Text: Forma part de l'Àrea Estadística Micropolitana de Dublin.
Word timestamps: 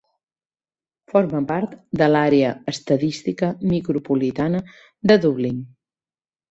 Forma 1.13 1.41
part 1.51 1.75
de 2.01 2.09
l'Àrea 2.13 2.55
Estadística 2.73 3.53
Micropolitana 3.75 4.67
de 5.13 5.25
Dublin. 5.29 5.67